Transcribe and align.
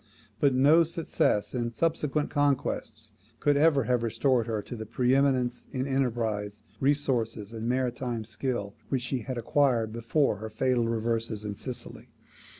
But 0.39 0.55
no 0.55 0.83
success 0.83 1.53
in 1.53 1.75
subsequent 1.75 2.31
conquests 2.31 3.11
could 3.39 3.55
ever 3.55 3.83
have 3.83 4.01
restored 4.01 4.47
her 4.47 4.63
to 4.63 4.75
the 4.75 4.87
pre 4.87 5.13
eminence 5.13 5.67
in 5.71 5.85
enterprise, 5.85 6.63
resources, 6.79 7.53
and 7.53 7.69
maritime 7.69 8.25
skill 8.25 8.73
which 8.89 9.03
she 9.03 9.19
had 9.19 9.37
acquired 9.37 9.93
before 9.93 10.37
her 10.37 10.49
fatal 10.49 10.87
reverses 10.87 11.43
in 11.43 11.53
Sicily. 11.53 12.09